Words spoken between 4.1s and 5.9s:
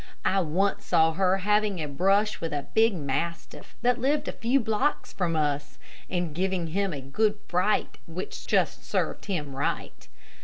a few blocks from us,